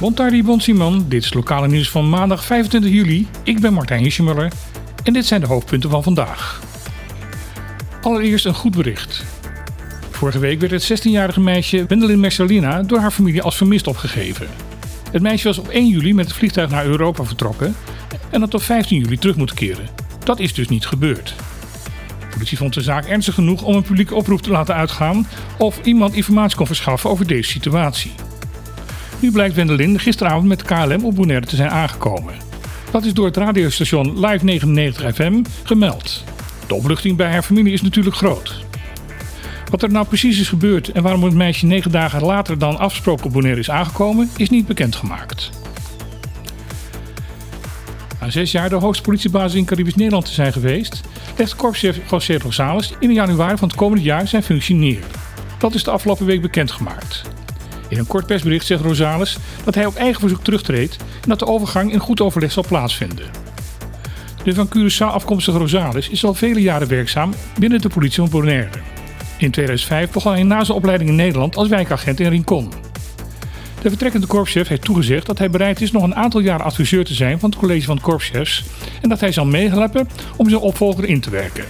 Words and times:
Montardi 0.00 0.42
Bon 0.42 0.60
Simon, 0.60 1.04
dit 1.08 1.24
is 1.24 1.34
lokale 1.34 1.68
nieuws 1.68 1.90
van 1.90 2.08
maandag 2.08 2.44
25 2.44 2.90
juli. 2.90 3.26
Ik 3.42 3.60
ben 3.60 3.72
Martijn 3.72 4.02
Hischemuller 4.02 4.52
en 5.02 5.12
dit 5.12 5.26
zijn 5.26 5.40
de 5.40 5.46
hoofdpunten 5.46 5.90
van 5.90 6.02
vandaag. 6.02 6.62
Allereerst 8.02 8.44
een 8.44 8.54
goed 8.54 8.76
bericht. 8.76 9.24
Vorige 10.10 10.38
week 10.38 10.60
werd 10.60 10.72
het 10.88 11.00
16-jarige 11.00 11.40
meisje 11.40 11.84
Wendelin 11.88 12.20
Mercelina 12.20 12.82
door 12.82 12.98
haar 12.98 13.10
familie 13.10 13.42
als 13.42 13.56
vermist 13.56 13.86
opgegeven. 13.86 14.46
Het 15.10 15.22
meisje 15.22 15.46
was 15.46 15.58
op 15.58 15.68
1 15.68 15.88
juli 15.88 16.14
met 16.14 16.24
het 16.26 16.34
vliegtuig 16.34 16.70
naar 16.70 16.86
Europa 16.86 17.24
vertrokken 17.24 17.76
en 18.30 18.40
had 18.40 18.54
op 18.54 18.62
15 18.62 19.00
juli 19.00 19.18
terug 19.18 19.36
moeten 19.36 19.56
keren. 19.56 19.88
Dat 20.24 20.38
is 20.38 20.54
dus 20.54 20.68
niet 20.68 20.86
gebeurd. 20.86 21.34
Politie 22.34 22.58
vond 22.58 22.74
de 22.74 22.80
zaak 22.80 23.04
ernstig 23.04 23.34
genoeg 23.34 23.62
om 23.62 23.74
een 23.74 23.82
publieke 23.82 24.14
oproep 24.14 24.42
te 24.42 24.50
laten 24.50 24.74
uitgaan 24.74 25.26
of 25.58 25.80
iemand 25.82 26.14
informatie 26.14 26.56
kon 26.56 26.66
verschaffen 26.66 27.10
over 27.10 27.26
deze 27.26 27.50
situatie. 27.50 28.12
Nu 29.18 29.30
blijkt 29.30 29.54
Wendelin 29.54 29.98
gisteravond 29.98 30.46
met 30.46 30.62
KLM 30.62 31.04
op 31.04 31.14
Bonaire 31.14 31.46
te 31.46 31.56
zijn 31.56 31.70
aangekomen. 31.70 32.34
Dat 32.90 33.04
is 33.04 33.14
door 33.14 33.26
het 33.26 33.36
radiostation 33.36 34.26
Live 34.26 34.44
99 34.44 35.14
FM 35.14 35.42
gemeld. 35.64 36.24
De 36.66 36.74
opluchting 36.74 37.16
bij 37.16 37.30
haar 37.30 37.42
familie 37.42 37.72
is 37.72 37.82
natuurlijk 37.82 38.16
groot. 38.16 38.64
Wat 39.70 39.82
er 39.82 39.90
nou 39.90 40.06
precies 40.06 40.40
is 40.40 40.48
gebeurd 40.48 40.88
en 40.88 41.02
waarom 41.02 41.24
het 41.24 41.34
meisje 41.34 41.66
negen 41.66 41.90
dagen 41.90 42.22
later 42.22 42.58
dan 42.58 42.78
afgesproken 42.78 43.26
op 43.26 43.32
Bonaire 43.32 43.60
is 43.60 43.70
aangekomen, 43.70 44.30
is 44.36 44.50
niet 44.50 44.66
bekendgemaakt. 44.66 45.50
Na 48.24 48.30
zes 48.30 48.52
jaar 48.52 48.68
de 48.68 48.74
hoogste 48.74 49.02
politiebasis 49.02 49.58
in 49.58 49.64
Caribisch 49.64 49.94
Nederland 49.94 50.24
te 50.24 50.32
zijn 50.32 50.52
geweest, 50.52 51.00
legt 51.36 51.56
korpschef 51.56 51.98
José 52.10 52.38
Rosales 52.38 52.92
in 52.98 53.12
januari 53.12 53.56
van 53.56 53.68
het 53.68 53.76
komende 53.76 54.04
jaar 54.04 54.28
zijn 54.28 54.42
functie 54.42 54.74
neer. 54.74 55.02
Dat 55.58 55.74
is 55.74 55.84
de 55.84 55.90
afgelopen 55.90 56.26
week 56.26 56.42
bekendgemaakt. 56.42 57.22
In 57.88 57.98
een 57.98 58.06
kort 58.06 58.26
persbericht 58.26 58.66
zegt 58.66 58.82
Rosales 58.82 59.38
dat 59.64 59.74
hij 59.74 59.86
op 59.86 59.94
eigen 59.94 60.20
verzoek 60.20 60.44
terugtreedt 60.44 60.96
en 60.96 61.28
dat 61.28 61.38
de 61.38 61.46
overgang 61.46 61.92
in 61.92 61.98
goed 61.98 62.20
overleg 62.20 62.52
zal 62.52 62.64
plaatsvinden. 62.68 63.26
De 64.44 64.54
van 64.54 64.68
Curaçao 64.68 65.12
afkomstige 65.12 65.58
Rosales 65.58 66.08
is 66.08 66.24
al 66.24 66.34
vele 66.34 66.60
jaren 66.60 66.88
werkzaam 66.88 67.34
binnen 67.58 67.80
de 67.80 67.88
politie 67.88 68.22
van 68.22 68.30
Bonaire. 68.30 68.78
In 69.38 69.50
2005 69.50 70.10
begon 70.10 70.32
hij 70.32 70.42
na 70.42 70.64
zijn 70.64 70.76
opleiding 70.76 71.10
in 71.10 71.16
Nederland 71.16 71.56
als 71.56 71.68
wijkagent 71.68 72.20
in 72.20 72.28
Rincon. 72.28 72.83
De 73.84 73.90
vertrekkende 73.90 74.26
korpschef 74.26 74.68
heeft 74.68 74.82
toegezegd 74.82 75.26
dat 75.26 75.38
hij 75.38 75.50
bereid 75.50 75.80
is 75.80 75.92
nog 75.92 76.02
een 76.02 76.14
aantal 76.14 76.40
jaar 76.40 76.62
adviseur 76.62 77.04
te 77.04 77.14
zijn 77.14 77.38
van 77.38 77.50
het 77.50 77.58
college 77.58 77.84
van 77.84 78.00
korpschefs 78.00 78.64
en 79.02 79.08
dat 79.08 79.20
hij 79.20 79.32
zal 79.32 79.44
meehelpen 79.46 80.08
om 80.36 80.48
zijn 80.48 80.60
opvolger 80.60 81.04
in 81.04 81.20
te 81.20 81.30
werken. 81.30 81.64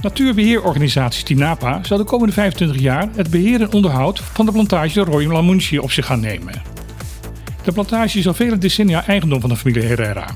Natuurbeheerorganisatie 0.00 1.24
Tinapa 1.24 1.80
zal 1.82 1.98
de 1.98 2.04
komende 2.04 2.32
25 2.32 2.80
jaar 2.80 3.08
het 3.16 3.30
beheer 3.30 3.60
en 3.60 3.72
onderhoud 3.72 4.20
van 4.20 4.46
de 4.46 4.52
plantage 4.52 5.00
Royal 5.00 5.32
Lamunchi 5.32 5.78
op 5.78 5.90
zich 5.90 6.06
gaan 6.06 6.20
nemen. 6.20 6.62
De 7.64 7.72
plantage 7.72 8.18
is 8.18 8.26
al 8.26 8.34
vele 8.34 8.58
decennia 8.58 9.06
eigendom 9.06 9.40
van 9.40 9.50
de 9.50 9.56
familie 9.56 9.88
Herrera. 9.88 10.26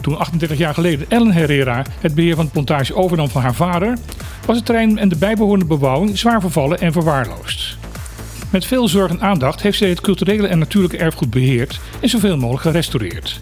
Toen 0.00 0.18
38 0.18 0.58
jaar 0.58 0.74
geleden 0.74 1.06
Ellen 1.08 1.32
Herrera 1.32 1.84
het 2.00 2.14
beheer 2.14 2.34
van 2.34 2.44
de 2.44 2.50
plantage 2.50 2.94
overnam 2.94 3.28
van 3.28 3.42
haar 3.42 3.54
vader, 3.54 3.98
was 4.46 4.56
het 4.56 4.66
terrein 4.66 4.98
en 4.98 5.08
de 5.08 5.16
bijbehorende 5.16 5.64
bebouwing 5.64 6.18
zwaar 6.18 6.40
vervallen 6.40 6.78
en 6.78 6.92
verwaarloosd. 6.92 7.78
Met 8.50 8.66
veel 8.66 8.88
zorg 8.88 9.10
en 9.10 9.20
aandacht 9.20 9.62
heeft 9.62 9.78
zij 9.78 9.88
het 9.88 10.00
culturele 10.00 10.46
en 10.46 10.58
natuurlijke 10.58 10.96
erfgoed 10.96 11.30
beheerd 11.30 11.80
en 12.00 12.08
zoveel 12.08 12.36
mogelijk 12.36 12.62
gerestaureerd. 12.62 13.40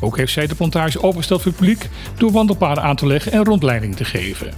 Ook 0.00 0.16
heeft 0.16 0.32
zij 0.32 0.46
de 0.46 0.54
plantage 0.54 1.02
opengesteld 1.02 1.42
voor 1.42 1.50
het 1.50 1.60
publiek 1.60 1.88
door 2.16 2.32
wandelpaden 2.32 2.82
aan 2.82 2.96
te 2.96 3.06
leggen 3.06 3.32
en 3.32 3.44
rondleiding 3.44 3.96
te 3.96 4.04
geven. 4.04 4.52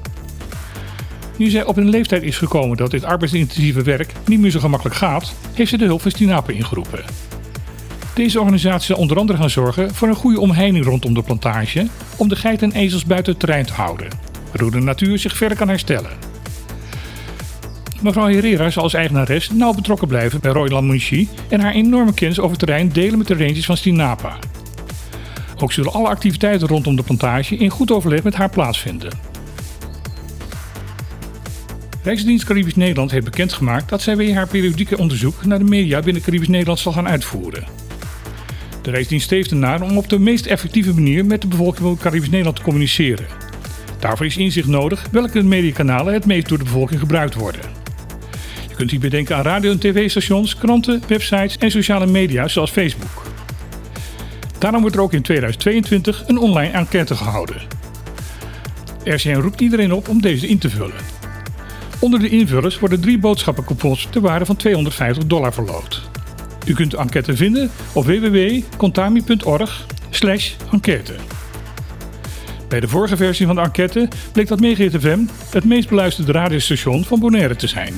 Nu 1.36 1.50
zij 1.50 1.64
op 1.64 1.76
een 1.76 1.88
leeftijd 1.88 2.22
is 2.22 2.36
gekomen 2.36 2.76
dat 2.76 2.90
dit 2.90 3.04
arbeidsintensieve 3.04 3.82
werk 3.82 4.12
niet 4.26 4.40
meer 4.40 4.50
zo 4.50 4.60
gemakkelijk 4.60 4.96
gaat, 4.96 5.34
heeft 5.52 5.70
ze 5.70 5.78
de 5.78 5.84
hulp 5.84 6.02
van 6.02 6.44
ingeroepen. 6.46 7.04
Deze 8.14 8.40
organisatie 8.40 8.86
zal 8.86 8.96
onder 8.96 9.18
andere 9.18 9.38
gaan 9.38 9.50
zorgen 9.50 9.94
voor 9.94 10.08
een 10.08 10.14
goede 10.14 10.40
omheining 10.40 10.84
rondom 10.84 11.14
de 11.14 11.22
plantage 11.22 11.86
om 12.16 12.28
de 12.28 12.36
geiten 12.36 12.72
en 12.72 12.80
ezels 12.80 13.04
buiten 13.04 13.32
het 13.32 13.40
terrein 13.40 13.66
te 13.66 13.72
houden, 13.72 14.08
waardoor 14.48 14.70
de 14.70 14.80
natuur 14.80 15.18
zich 15.18 15.36
verder 15.36 15.58
kan 15.58 15.68
herstellen. 15.68 16.31
Mevrouw 18.02 18.28
Herrera 18.28 18.70
zal 18.70 18.82
als 18.82 18.94
eigenares 18.94 19.50
nauw 19.50 19.72
betrokken 19.72 20.08
blijven 20.08 20.40
bij 20.40 20.52
Royal 20.52 20.82
Munchi 20.82 21.28
en 21.48 21.60
haar 21.60 21.72
enorme 21.72 22.14
kennis 22.14 22.40
over 22.40 22.56
terrein 22.56 22.88
delen 22.88 23.18
met 23.18 23.26
de 23.26 23.36
rangers 23.36 23.64
van 23.64 23.76
Stinapa. 23.76 24.38
Ook 25.58 25.72
zullen 25.72 25.92
alle 25.92 26.08
activiteiten 26.08 26.68
rondom 26.68 26.96
de 26.96 27.02
plantage 27.02 27.56
in 27.56 27.70
goed 27.70 27.90
overleg 27.90 28.22
met 28.22 28.34
haar 28.34 28.50
plaatsvinden. 28.50 29.10
Rijksdienst 32.02 32.44
Caribisch 32.44 32.74
Nederland 32.74 33.10
heeft 33.10 33.24
bekendgemaakt 33.24 33.88
dat 33.88 34.02
zij 34.02 34.16
weer 34.16 34.34
haar 34.34 34.48
periodieke 34.48 34.98
onderzoek 34.98 35.44
naar 35.44 35.58
de 35.58 35.64
media 35.64 36.00
binnen 36.00 36.22
Caribisch 36.22 36.48
Nederland 36.48 36.78
zal 36.78 36.92
gaan 36.92 37.08
uitvoeren. 37.08 37.64
De 38.82 38.90
Rijksdienst 38.90 39.24
streeft 39.24 39.50
ernaar 39.50 39.82
om 39.82 39.96
op 39.96 40.08
de 40.08 40.18
meest 40.18 40.46
effectieve 40.46 40.94
manier 40.94 41.24
met 41.24 41.40
de 41.40 41.48
bevolking 41.48 41.86
van 41.86 41.98
Caribisch 41.98 42.30
Nederland 42.30 42.56
te 42.56 42.62
communiceren. 42.62 43.26
Daarvoor 43.98 44.26
is 44.26 44.36
inzicht 44.36 44.68
nodig 44.68 45.06
welke 45.10 45.42
mediakanalen 45.42 46.14
het 46.14 46.26
meest 46.26 46.48
door 46.48 46.58
de 46.58 46.64
bevolking 46.64 47.00
gebruikt 47.00 47.34
worden. 47.34 47.71
Kunt 48.82 48.94
hierbij 48.94 49.18
denken 49.18 49.36
aan 49.36 49.42
radio- 49.42 49.70
en 49.70 49.78
tv-stations, 49.78 50.56
kranten, 50.56 51.02
websites 51.08 51.58
en 51.58 51.70
sociale 51.70 52.06
media 52.06 52.48
zoals 52.48 52.70
Facebook. 52.70 53.22
Daarom 54.58 54.80
wordt 54.80 54.96
er 54.96 55.02
ook 55.02 55.12
in 55.12 55.22
2022 55.22 56.24
een 56.26 56.38
online 56.38 56.72
enquête 56.72 57.14
gehouden. 57.14 57.56
RCN 59.04 59.34
roept 59.34 59.60
iedereen 59.60 59.92
op 59.92 60.08
om 60.08 60.20
deze 60.20 60.48
in 60.48 60.58
te 60.58 60.70
vullen. 60.70 60.96
Onder 61.98 62.20
de 62.20 62.28
invullers 62.28 62.78
worden 62.78 63.00
drie 63.00 63.18
boodschappencoupons 63.18 64.08
ter 64.10 64.20
waarde 64.20 64.44
van 64.44 64.56
250 64.56 65.26
dollar 65.26 65.52
verloot. 65.52 66.02
U 66.66 66.74
kunt 66.74 66.90
de 66.90 66.96
enquête 66.96 67.36
vinden 67.36 67.70
op 67.92 68.04
www.contami.org 68.04 69.86
enquête. 70.72 71.14
Bij 72.68 72.80
de 72.80 72.88
vorige 72.88 73.16
versie 73.16 73.46
van 73.46 73.54
de 73.54 73.62
enquête 73.62 74.08
bleek 74.32 74.48
dat 74.48 74.60
FM 75.00 75.20
het 75.50 75.64
meest 75.64 75.88
beluisterde 75.88 76.32
radiostation 76.32 77.04
van 77.04 77.20
Bonaire 77.20 77.56
te 77.56 77.66
zijn. 77.66 77.94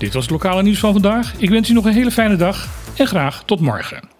Dit 0.00 0.12
was 0.14 0.22
het 0.22 0.32
lokale 0.32 0.62
nieuws 0.62 0.78
van 0.78 0.92
vandaag. 0.92 1.34
Ik 1.36 1.50
wens 1.50 1.68
u 1.68 1.72
nog 1.72 1.84
een 1.84 1.92
hele 1.92 2.10
fijne 2.10 2.36
dag 2.36 2.68
en 2.96 3.06
graag 3.06 3.42
tot 3.44 3.60
morgen. 3.60 4.19